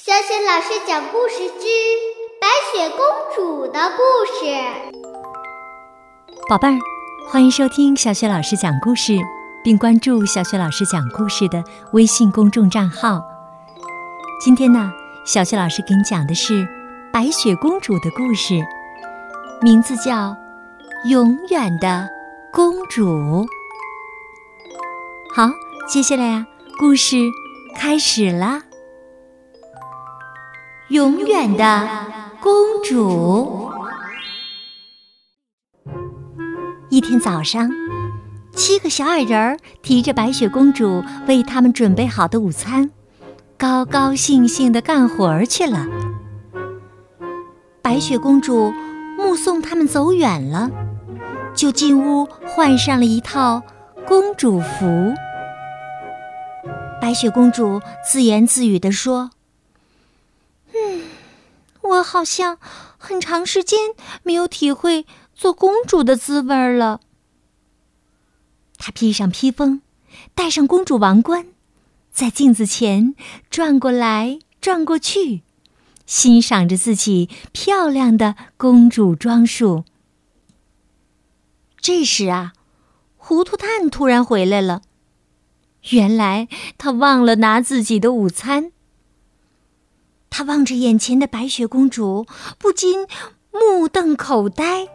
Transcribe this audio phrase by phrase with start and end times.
[0.00, 1.66] 小雪老师讲故事之
[2.40, 4.00] 白雪公主的故
[4.32, 4.46] 事。
[6.48, 6.78] 宝贝儿，
[7.28, 9.18] 欢迎收听小雪老师讲故事，
[9.64, 11.64] 并关注小雪老师讲故事的
[11.94, 13.20] 微信公众账号。
[14.40, 14.88] 今天呢，
[15.26, 16.64] 小雪老师给你讲的是
[17.12, 18.54] 白雪公主的故事，
[19.60, 20.12] 名字叫
[21.10, 22.08] 《永远的
[22.52, 23.02] 公主》。
[25.34, 25.50] 好，
[25.88, 26.46] 接下来呀，
[26.78, 27.16] 故事
[27.74, 28.62] 开始啦。
[30.90, 31.86] 永远的
[32.40, 32.52] 公
[32.82, 33.70] 主。
[36.88, 37.70] 一天早上，
[38.54, 42.90] 七个小矮人提着白雪公主为他们准备好的午餐，
[43.58, 45.86] 高高兴兴的干活去了。
[47.82, 48.72] 白雪公主
[49.18, 50.70] 目送他们走远了，
[51.54, 53.62] 就进屋换上了一套
[54.06, 55.12] 公主服。
[56.98, 59.28] 白雪公主自言自语地说。
[61.88, 62.58] 我好像
[62.96, 63.90] 很长时间
[64.22, 67.00] 没有体会做公主的滋味了。
[68.76, 69.82] 她披上披风，
[70.34, 71.46] 戴上公主王冠，
[72.12, 73.14] 在镜子前
[73.50, 75.42] 转过来转过去，
[76.06, 79.84] 欣赏着自己漂亮的公主装束。
[81.80, 82.52] 这时啊，
[83.16, 84.82] 糊涂蛋突然回来了。
[85.90, 88.72] 原来他忘了拿自己的午餐。
[90.30, 92.26] 他望着眼前的白雪公主，
[92.58, 93.06] 不禁
[93.52, 94.86] 目瞪口呆。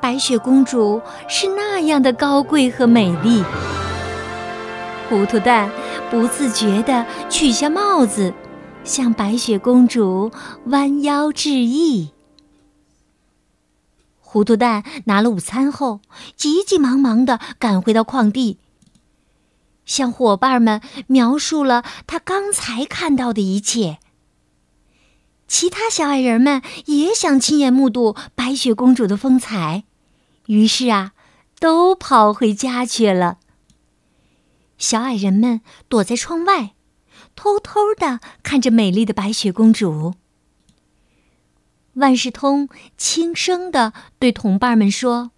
[0.00, 3.42] 白雪公主是那样的高贵和美丽。
[5.08, 5.70] 糊涂蛋
[6.10, 8.34] 不自觉地取下帽子，
[8.84, 10.30] 向白雪公主
[10.66, 12.10] 弯腰致意。
[14.18, 16.00] 糊涂蛋拿了午餐后，
[16.36, 18.58] 急急忙忙地赶回到矿地。
[19.86, 23.98] 向伙伴们描述了他刚才看到的一切。
[25.46, 29.84] 其他小矮人们也想亲眼目睹白雪公主的风采，
[30.46, 31.12] 于是啊，
[31.60, 33.38] 都跑回家去了。
[34.78, 36.74] 小矮人们躲在窗外，
[37.36, 40.14] 偷偷的看着美丽的白雪公主。
[41.92, 45.30] 万事通轻声的对同伴们说：“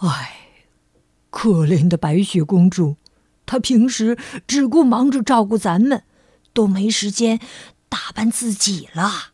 [0.00, 0.46] 唉。”
[1.30, 2.96] 可怜的白雪公主，
[3.46, 4.16] 她平时
[4.46, 6.04] 只顾忙着照顾咱们，
[6.52, 7.38] 都没时间
[7.88, 9.32] 打扮自己了。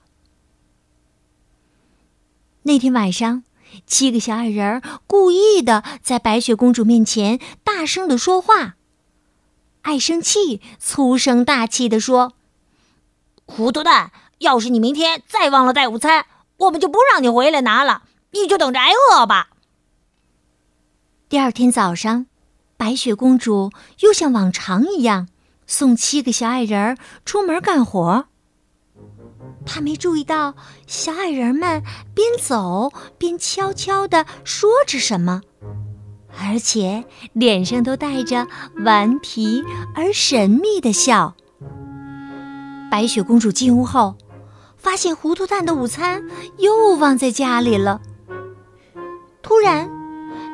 [2.63, 3.45] 那天晚上，
[3.87, 8.77] 七个小矮人故意的在白雪公主面前大声的说话。
[9.83, 12.33] 爱生气，粗声大气的说
[13.45, 16.25] ：“糊涂蛋，要是你明天再忘了带午餐，
[16.57, 19.51] 我们就不让你回来拿了，你就等着挨饿吧。”
[21.29, 22.27] 第二天早上，
[22.77, 25.27] 白雪公主又像往常一样
[25.67, 28.27] 送七个小矮人儿出门干活。
[29.67, 30.55] 她没注意到
[30.87, 31.83] 小矮人们
[32.15, 35.41] 边走边悄悄地说着什么，
[36.39, 38.47] 而且脸上都带着
[38.85, 39.65] 顽皮
[39.97, 41.35] 而神秘的笑。
[42.91, 44.15] 白雪公主进屋后，
[44.77, 46.23] 发现糊涂蛋的午餐
[46.59, 48.01] 又忘在家里了。
[49.43, 49.94] 突然。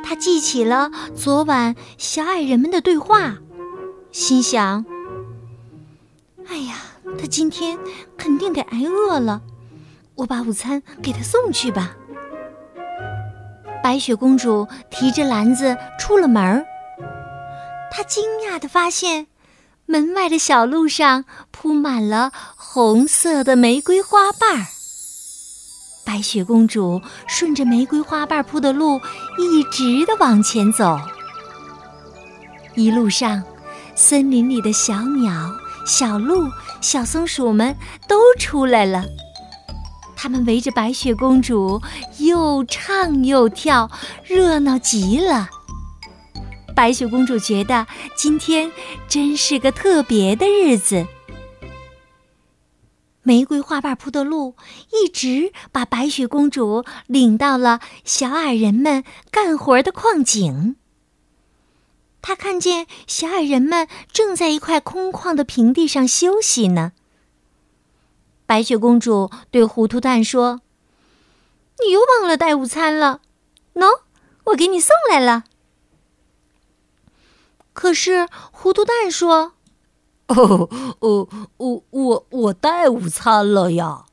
[0.03, 3.39] 他记起了昨晚小矮人们的对话，
[4.13, 4.85] 心想
[6.49, 6.77] ：“哎呀，
[7.19, 7.79] 他今天
[8.17, 9.43] 肯定得挨饿了，
[10.17, 11.97] 我把午餐给他送去吧。”
[13.83, 16.67] 白雪公主提着篮子出了门儿，
[17.91, 19.29] 她惊讶地发现，
[19.87, 24.67] 门外的小路上铺满了红色的玫瑰花瓣儿。
[26.11, 29.01] 白雪公主顺着玫瑰花瓣铺的路，
[29.39, 30.99] 一直的往前走。
[32.75, 33.41] 一路上，
[33.95, 35.55] 森林里的小鸟、
[35.87, 36.49] 小鹿、
[36.81, 37.77] 小松鼠们
[38.09, 39.05] 都出来了，
[40.17, 41.81] 它们围着白雪公主
[42.19, 43.89] 又唱又跳，
[44.25, 45.49] 热闹极了。
[46.75, 48.73] 白雪公主觉得今天
[49.07, 51.07] 真是个特别的日子。
[53.23, 54.57] 玫瑰花瓣铺的路，
[54.93, 60.77] 一直把白雪公主领到了小矮人们干活的矿井。
[62.23, 66.93] 她看见小矮人们正在一块空旷的平地上休息呢。
[68.47, 70.63] 白雪公主对糊涂蛋说
[71.85, 73.21] ：“你又忘了带午餐了，
[73.75, 74.01] 喏，
[74.45, 75.45] 我给你送来了。”
[77.75, 79.53] 可是糊涂蛋说。
[80.37, 80.69] 哦
[81.01, 84.05] 哦，我我我带午餐了呀！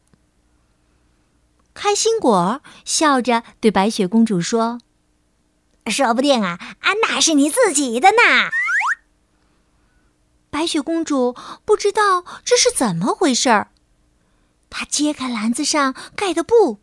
[1.75, 4.79] 开心果笑着对白雪公主说
[5.85, 8.49] ：“说不定啊，安娜是你自己的呢。”
[10.49, 13.69] 白雪公主不知道这是怎么回事儿。
[14.71, 16.79] 她揭开篮子上盖的布，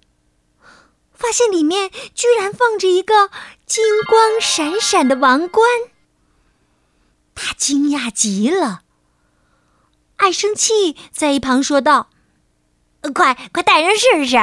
[1.12, 3.30] 发现里面居然放着一个
[3.66, 5.68] 金光闪闪的王冠。
[7.34, 8.83] 她惊讶极了。
[10.16, 12.08] 爱生气在一旁说道
[13.14, 14.36] ：“快快戴上试试！”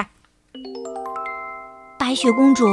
[1.97, 2.65] 白雪公主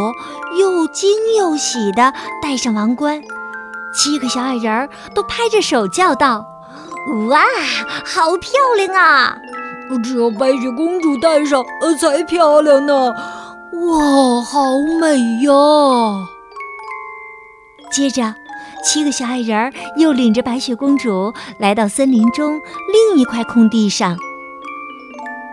[0.58, 2.12] 又惊又喜地
[2.42, 3.22] 戴上王冠，
[3.94, 6.44] 七个小矮人儿都拍着手叫道
[7.28, 7.44] ：“哇，
[8.04, 9.38] 好漂亮啊！
[10.02, 11.64] 只有白雪公主戴上
[11.98, 13.14] 才漂亮呢！
[13.72, 15.52] 哇，好美呀！”
[17.90, 18.34] 接着。
[18.90, 22.58] 七个小矮人又领着白雪公主来到森林中
[22.90, 24.16] 另一块空地上。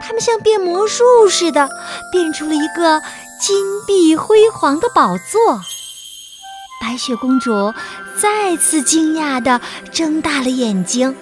[0.02, 1.68] 他们像变魔术似的，
[2.14, 3.02] 变出了一个
[3.42, 5.60] 金碧辉煌的宝座。
[6.80, 7.74] 白雪公主
[8.18, 9.60] 再次惊讶地
[9.92, 11.14] 睁大了眼睛。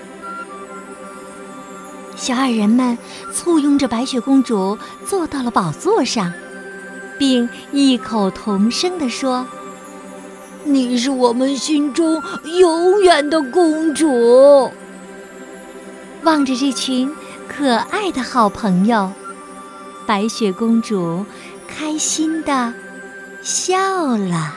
[2.15, 2.95] 小矮人们
[3.33, 6.31] 簇拥着白雪公主坐到了宝座上，
[7.17, 9.47] 并异口同声地说。
[10.65, 12.21] 你是我们心中
[12.59, 14.71] 永远的公主。
[16.23, 17.13] 望着这群
[17.47, 19.11] 可爱的好朋友，
[20.05, 21.25] 白雪公主
[21.67, 22.73] 开心的
[23.41, 24.55] 笑了。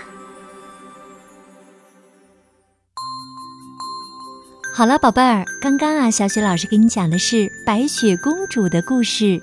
[4.73, 9.41] 好了，宝贝儿，刚刚啊，小雪老师给你讲的是白雪公主的故事，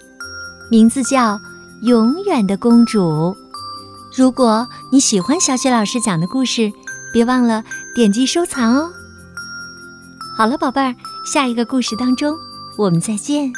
[0.70, 1.36] 名字叫
[1.82, 3.36] 《永远的公主》。
[4.16, 6.72] 如果你喜欢小雪老师讲的故事，
[7.12, 7.64] 别忘了
[7.96, 8.92] 点击收藏哦。
[10.38, 10.96] 好了，宝贝儿，
[11.26, 12.38] 下一个故事当中，
[12.78, 13.52] 我们再见。